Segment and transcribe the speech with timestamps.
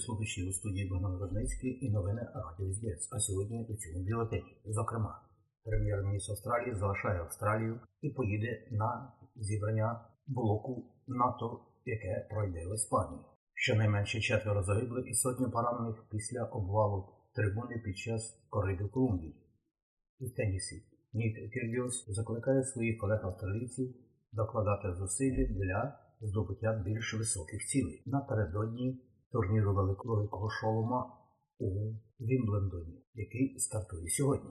[0.00, 3.08] Радіослухачі у студії Богдан Рожницький і новини Ахтівізбєц.
[3.12, 4.56] А сьогодні у цьому бюлетені.
[4.64, 5.20] Зокрема,
[5.64, 13.20] прем'єр-міністр Австралії залишає Австралію і поїде на зібрання блоку НАТО, яке пройде в Іспанії.
[13.54, 17.04] Щонайменше четверо загиблих і сотні поранених після обвалу
[17.34, 19.34] трибуни під час кориди в Колумбії.
[20.18, 20.76] І в тенісі
[21.12, 23.94] Нік Кіргіос закликає своїх колег австралійців
[24.32, 31.12] докладати зусилля для здобуття більш високих цілей напередодні турніру Великого Шолома
[31.58, 34.50] у Вімблендоні, який стартує сьогодні.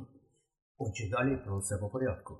[0.77, 2.37] Отже, далі про все по порядку.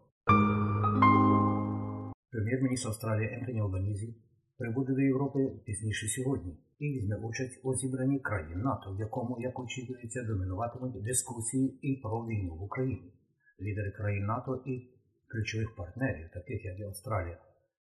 [2.32, 4.16] Прем'єр-міністр Австралії Ентоні Албанізі
[4.58, 9.60] прибуде до Європи пізніше сьогодні і візьме участь у зібранні країн НАТО, в якому, як
[9.60, 13.14] очікується, домінуватимуть дискусії і про війну в Україні.
[13.62, 14.90] Лідери країн НАТО і
[15.28, 17.38] ключових партнерів, таких як і Австралія,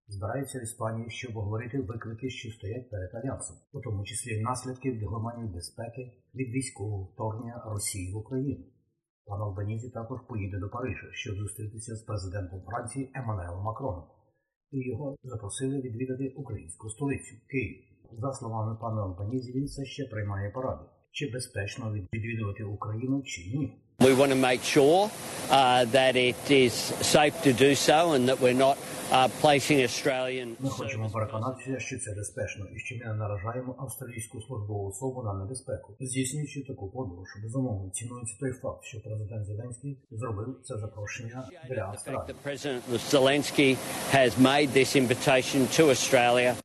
[0.07, 5.53] збираються в Іспанії, щоб обговорити виклики, що стоять перед альянсом, у тому числі наслідки глобальної
[5.53, 8.65] безпеки від військового вторгнення Росії в Україну.
[9.25, 14.03] Пан Албанізі також поїде до Парижа, щоб зустрітися з президентом Франції Еммануелом Макроном.
[14.71, 17.83] І його запросили відвідати українську столицю Київ.
[18.11, 23.86] За словами пана Албанізі, він все ще приймає поради, чи безпечно відвідувати Україну чи ні.
[23.99, 25.09] We want to make sure
[25.49, 28.77] uh, that it is safe to do so and that we're not
[29.11, 30.55] uh, placing Australian.
[30.59, 35.33] Ми хочемо переконатися, що це безпечно і що ми не наражаємо австралійську службову особу на
[35.33, 35.95] небезпеку.
[35.99, 42.35] Здійснюючи таку подорож, безумовно цінується той факт, що президент Зеленський зробив це запрошення для Австралії.
[42.45, 42.81] President
[43.11, 43.77] Zelensky
[44.11, 46.55] has made this invitation to Australia.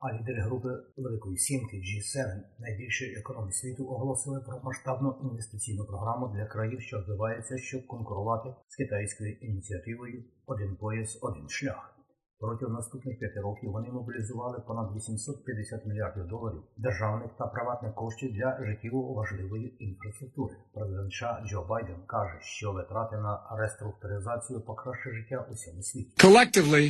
[0.00, 6.46] А лідери групи Великої Сімки G7, найбільшої економіки світу, оголосили про масштабну інвестиційну програму для
[6.46, 11.94] країн, що розвиваються, щоб конкурувати з китайською ініціативою Один пояс, один шлях.
[12.40, 18.64] Протягом наступних п'яти років вони мобілізували понад 850 мільярдів доларів державних та приватних коштів для
[18.66, 20.56] життєво важливої інфраструктури.
[20.74, 26.12] Президент США Джо Байден каже, що витрати на реструктуризацію покращать життя у всьому світі.
[26.26, 26.86] Collectively,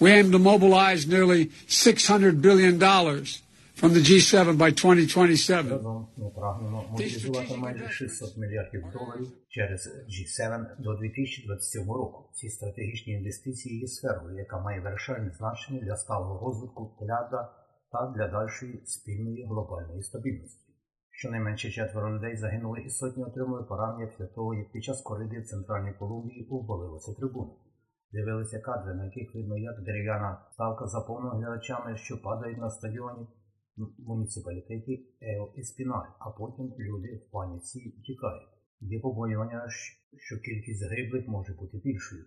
[0.00, 2.78] we aim to mobilize nearly $600 billion
[3.74, 6.06] from the G7 by 2027.
[6.16, 12.30] Ми прагнемо мобілізувати майже 600 мільярдів доларів через G7 до 2027 року.
[12.32, 17.52] Ці стратегічні інвестиції є сферою, яка має вирішальне значення для сталого розвитку пляда
[17.92, 20.64] та для дальшої спільної глобальної стабільності.
[21.10, 25.46] Щонайменше четверо людей загинули і сотні отримали поранення після того, як під час кориди в
[25.46, 27.50] центральній Колумбії обвалилася трибуна.
[28.14, 33.26] Дивилися кадри, на яких видно, як дерев'яна ставка заповнена глядачами, що падають на стадіоні
[33.98, 38.48] муніципалітеті Ео Еспіналь, а потім люди в паніці тікають.
[38.80, 39.68] Є побоювання,
[40.16, 42.24] що кількість загиблих може бути більшою.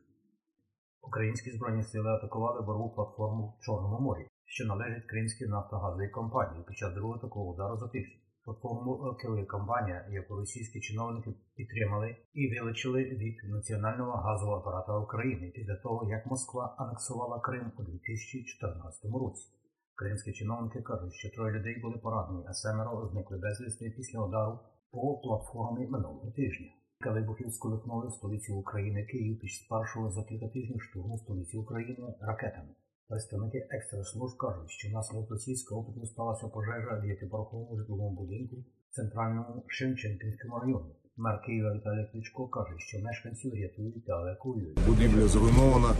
[1.01, 6.77] Українські збройні сили атакували борову платформу в Чорному морі, що належить Кримській нафтогазовій компанії під
[6.77, 8.21] час другого такого удару за тиждень.
[8.47, 15.51] Платформу е, керує компанія, яку російські чиновники підтримали і вилучили від національного газового апарата України
[15.55, 19.47] після того, як Москва анексувала Крим у 2014 році.
[19.95, 24.59] Кримські чиновники кажуть, що троє людей були поранені, а семеро зникли безвісти після удару
[24.91, 26.67] по платформі минулого тижня.
[26.97, 32.69] Кілька вибухів сколихнули столицю України Київ під першого за кілька тижнів штурму столиці України ракетами.
[33.09, 38.55] Представники екстраслужб кажуть, що внаслідок російського опиту сталася пожежа в дев'ятиповерховому житловому будинку
[38.89, 40.91] в центральному Шевченківському районі.
[41.17, 44.79] Мер Києва Віталій Кличко каже, що мешканців рятують та евакуюють.
[44.87, 45.91] Будівля зруйнована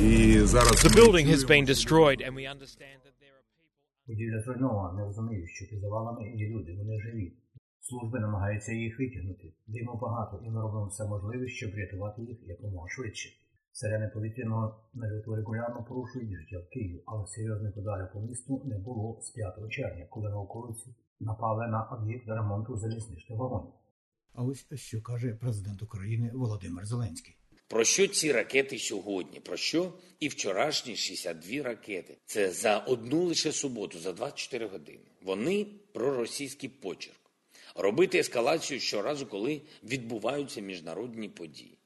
[0.00, 0.12] і
[0.54, 3.72] зараз The building has been destroyed, and we understand that there are people.
[4.06, 7.32] Будівля зруйнована, не розумію, що під завалами є люди, вони живі.
[7.80, 9.52] Служби намагаються їх витягнути.
[9.66, 13.28] Диму багато, і ми робимо все можливе, щоб врятувати їх якомога швидше.
[13.72, 19.18] Сирени повітряного нальоту регулярно порушують життя в Києві, але серйозних ударів по місту не було
[19.22, 23.72] з 5 червня, коли науковиці напали на об'єкт ремонту залізничних вагонів.
[24.34, 27.36] А ось що каже президент України Володимир Зеленський.
[27.68, 29.40] Про що ці ракети сьогодні?
[29.40, 32.16] Про що і вчорашні 62 ракети?
[32.24, 35.04] Це за одну лише суботу, за 24 години.
[35.22, 37.20] Вони про російський почерк.
[37.76, 41.78] Робити ескалацію щоразу, коли відбуваються міжнародні події.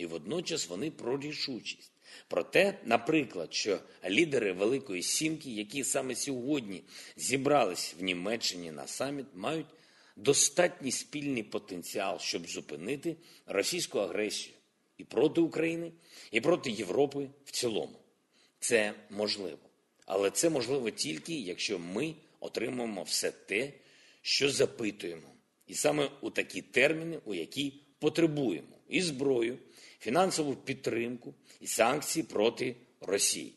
[0.00, 1.92] І водночас вони про рішучість.
[2.28, 6.82] Про те, наприклад, що лідери Великої Сімки, які саме сьогодні
[7.16, 9.66] зібрались в Німеччині на саміт, мають
[10.16, 13.16] достатній спільний потенціал, щоб зупинити
[13.46, 14.54] російську агресію
[14.98, 15.92] і проти України,
[16.30, 17.98] і проти Європи в цілому.
[18.60, 19.58] Це можливо.
[20.06, 23.72] Але це можливо тільки, якщо ми отримаємо все те,
[24.22, 25.28] що запитуємо.
[25.66, 29.58] І саме у такі терміни, у які потребуємо і зброю,
[30.00, 33.52] фінансову підтримку, і санкції проти Росії.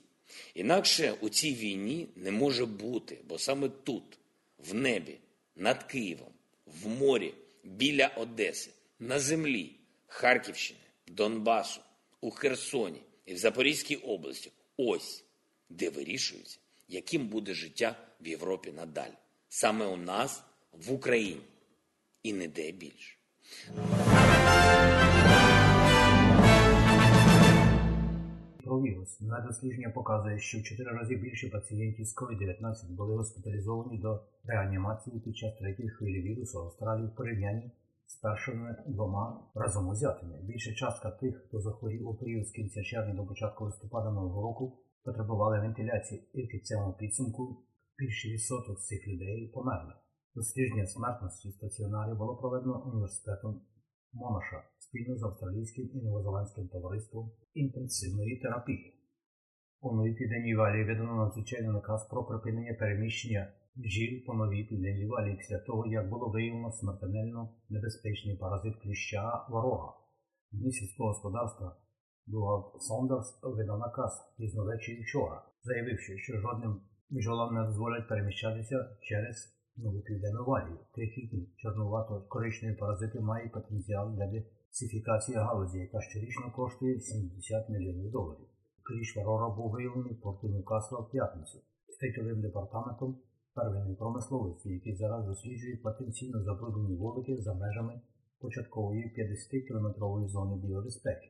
[0.54, 4.18] Інакше у цій війні не може бути, бо саме тут,
[4.57, 5.18] в небі,
[5.56, 6.31] над Києвом,
[6.66, 9.75] в морі, біля Одеси, на землі
[10.07, 11.81] Харківщини, Донбасу,
[12.22, 14.51] у Херсоні і в Запорізькій області.
[14.78, 15.24] Ось
[15.69, 16.57] де вирішується,
[16.88, 19.13] яким буде життя в Європі надалі.
[19.50, 21.42] Саме у нас в Україні
[22.24, 23.16] і не де більше.
[28.63, 29.21] Про вірус.
[29.21, 35.19] Нове дослідження показує, що в 4 рази більше пацієнтів з COVID-19 були госпіталізовані до реанімації
[35.19, 37.71] під час третьої хвилі вірусу Австралії в порівнянні
[38.06, 40.39] з першими двома разом узятими.
[40.44, 44.80] Більша частка тих, хто захворів у період з кінця червня до початку листопада нового року,
[45.04, 47.63] потребували вентиляції, і в кінцевому підсумку
[47.98, 49.94] більший відсоток з цих людей померли.
[50.36, 53.62] Дослідження смертності стаціонарі було проведено університетом
[54.13, 54.63] Монаша
[54.94, 58.94] спільно з австралійським і новозеландським товариством інтенсивної терапії.
[59.81, 65.36] У новій південній валії видано надзвичайний наказ про припинення переміщення бджіл по новій південній валії
[65.36, 69.94] після того, як було виявлено смертельно небезпечний паразит кліща ворога.
[70.51, 71.78] Міністр сільського господарства
[72.27, 79.36] Дугалд Сондерс видав наказ пізно ввечері вчора, заявивши, що жодним бджолам не дозволять переміщатися через
[79.77, 80.80] Нову Південну Валію.
[80.92, 84.28] Крихітні чорнувато-коричневі паразити мають потенціал для
[84.74, 88.48] дисифікації галузі, яка щорічно коштує 70 мільйонів доларів.
[88.84, 91.58] Кліщ Варроа був виявлений порту Ньюкасла в п'ятницю
[91.90, 93.18] стейтовим департаментом
[93.54, 98.02] первинної промисловості, який зараз досліджує потенційно забруднені вулики за межами
[98.40, 101.28] початкової 50-кілометрової зони біобезпеки.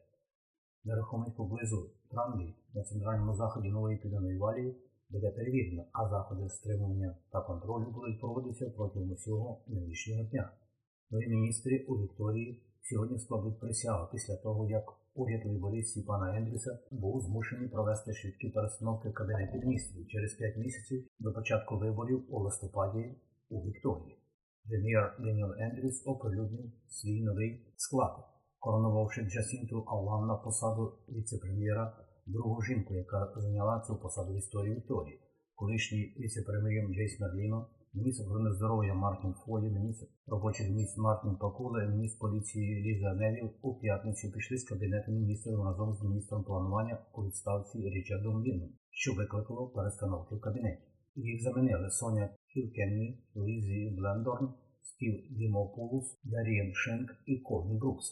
[0.84, 4.78] Нерухомість поблизу Трангейт на центральному заході нової південної валії
[5.10, 10.52] буде перевірено, а заходи стримування та контролю будуть проводитися протягом усього нинішнього дня.
[11.12, 14.08] Нові міністри у Вікторії сьогодні складуть присягу.
[14.12, 14.84] Після того, як
[15.16, 20.08] уряд лейбористів пана Ендрюса був змушений провести швидкі перестановки Кабінету міністрів.
[20.08, 23.16] Через 5 місяців до початку виборів у листопаді
[23.50, 24.20] у Вікторії.
[24.70, 28.16] Прем'єр Деніел Ендрюс оприлюднив свій новий склад,
[28.60, 35.20] коронувавши Джасінту Аллан на посаду віце-прем'єра другу жінку, яка зайняла цю посаду в історії Вікторії,
[35.56, 41.90] колишній віце-прем'єр Джеймс Мерліно, міністр охорони здоров'я Мартін Фолі, міністр робочих місць Мартін Пакула і
[41.90, 47.26] міністр поліції Ліза Невіл у п'ятницю пішли з кабінету міністрів разом з міністром планування у
[47.26, 50.84] відставці Річардом Вінном, що викликало перестановки в кабінеті.
[51.16, 58.06] Їх замінили Соня Кілкенні, Ліззі Блендторн, Стів Дімополус, Гаррієт Шинг і Колін Брукс.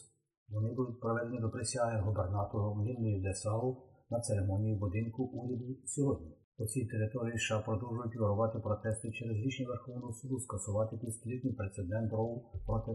[0.48, 3.76] Вони будуть приведені до присяги губернатором Ліндою Дессау
[4.10, 6.41] на церемонії будинку уряду сьогодні.
[6.58, 12.42] По всій території США продовжують вирувати протести через рішення Верховного суду скасувати півстолітній прецедент Роу
[12.66, 12.92] проти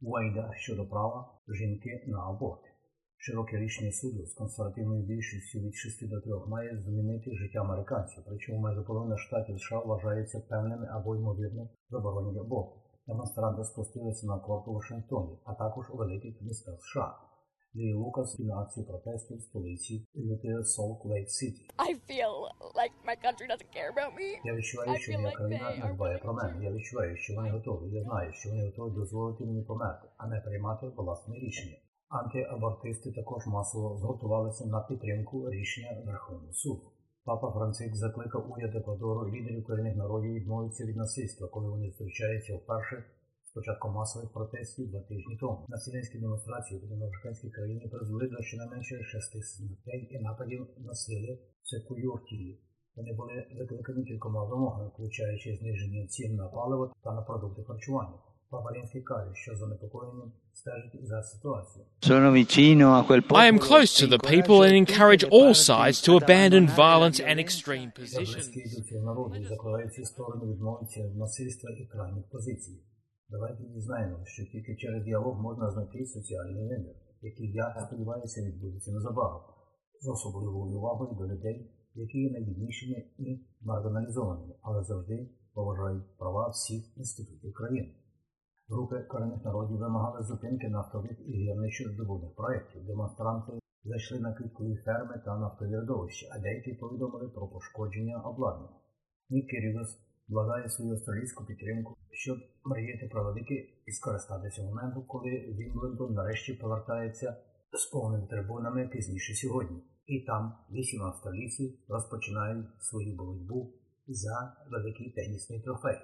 [0.00, 2.62] Уайда щодо права жінки на аборт.
[3.16, 8.58] Широке рішення суду з консервативною більшістю від 6 до 3 має змінити життя американців, причому
[8.60, 12.80] майже половина штатів США вважаються певними або ймовірно заборонені аборту.
[13.06, 17.14] Демонстранти спустилися на корту у Вашингтоні, а також у великих містах США.
[18.62, 20.06] Акції протесту в столиці
[20.64, 21.62] Солт Лейк Сіті.
[21.76, 22.34] I feel
[22.80, 24.28] like my country doesn't care about me.
[24.44, 26.64] Я відчуваю, що моя країна не дбає про мене.
[26.64, 27.94] Я відчуваю, що вони готові.
[27.94, 31.76] Я знаю, що вони готові дозволити мені померти, а не приймати власне рішення.
[32.08, 36.92] Антиабортисти також масово зготувалися на підтримку рішення Верховного суду.
[37.24, 43.04] Папа Франциск закликав уряд Еквадору лідерів корінних народів відмовитися від насильства, коли вони зустрічаються вперше
[43.48, 45.66] з початком масових протестів два тижні тому.
[45.68, 51.66] Насильницькі демонстрації в американській країні призвели до щонайменше шести смертей і нападів на сили в
[52.96, 58.18] Вони були викликані кількома вимогами, включаючи зниження цін на паливо та на продукти харчування.
[58.50, 58.56] I
[63.52, 68.48] am close to the people and encourage all sides to abandon violence and extreme positions.
[73.30, 79.42] Давайте дізнаємо, що тільки через діалог можна знайти соціальний вимір, який, я сподіваюся, відбудеться незабаром,
[80.00, 86.98] з особливою увагою до людей, які є найбіднішими і маргіналізованими, але завжди поважають права всіх
[86.98, 87.94] інститутів країни.
[88.68, 92.86] Групи корінних народів вимагали зупинки нафтових і гірничих здобувних проєктів.
[92.86, 93.52] Демонстранти
[93.84, 98.76] зайшли на квіткові ферми та нафтові родовища, а деякі повідомили про пошкодження обладнання.
[99.30, 103.54] Нік Кіріос вкладає свою австралійську підтримку, щоб мріяти про велике
[103.86, 107.36] і скористатися моменту, коли Вімблендон нарешті повертається
[107.72, 109.82] з повними трибунами пізніше сьогодні.
[110.06, 113.72] І там вісім австралійців розпочинають свою боротьбу
[114.08, 115.96] за великий тенісний трофей.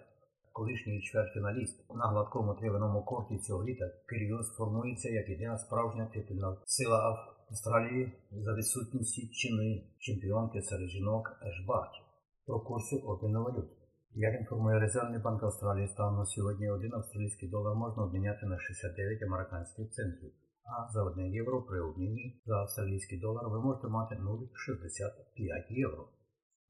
[0.53, 7.17] Колишній чвертьфіналіст на гладкому трав'яному корті цього літа Киріос формується як єдина справжня титульна сила
[7.51, 11.67] Австралії за відсутністю чинної чемпіонки серед жінок Еш.
[12.47, 13.84] Про курси обміну валют.
[14.17, 19.23] Як інформує Резервний банк Австралії, станом на сьогодні один австралійський долар можна обміняти на 69
[19.23, 20.33] американських центів,
[20.73, 26.09] а за 1 євро при обміні за австралійський долар ви можете мати 0,65 євро.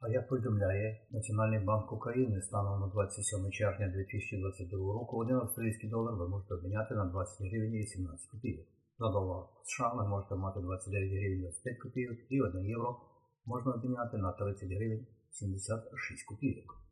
[0.00, 6.14] А як повідомляє Національний банк України станом на 27 червня 2022 року, один австралійський долар
[6.14, 8.66] ви можете обміняти на 20 гривень 18 копійок.
[8.98, 13.00] За долар США ви можете мати 29 гривень 25 копійок і 1 євро
[13.46, 16.84] можна обміняти на 30 гривень 76 копійок.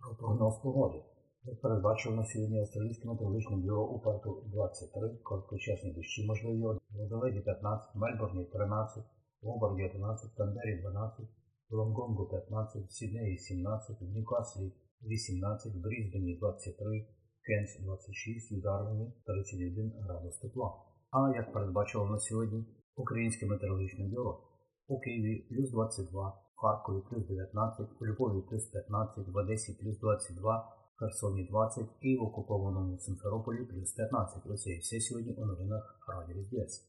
[0.00, 0.98] Про прогноз погоди.
[1.44, 7.44] Як передбачив на сьогодні Австралійське метеорологічне бюро у Перту 23, короткочасні дощі можливі в Адelaide
[7.44, 9.04] 15, Мельбурні 13,
[9.42, 11.26] Ломбарді 11, Канбері 12,
[11.70, 14.72] Лонгонгу 15, Сіднеї 17, в Ньюкаслі
[15.02, 17.06] 18, в Брізбені 23,
[17.46, 20.74] Кенс 26 і Дарвіні 31 градус тепла.
[21.10, 24.40] А як передбачило на сьогодні Українське метеорологічне бюро
[24.88, 30.72] у Києві плюс 22, Харкові плюс 19, у Львові плюс 15, в Одесі плюс 22,
[30.96, 34.42] в Херсоні 20 і в окупованому Симферополі плюс 15.
[34.46, 36.84] Ось і все сьогодні у новинах Радіо СБС.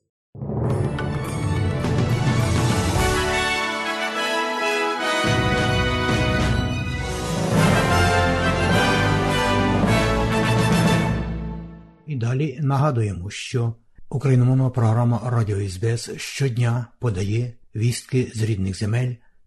[12.05, 13.73] І далі нагадуємо, що
[14.09, 19.15] україномовна програма Радіо СБС щодня подає вістки з рідних земель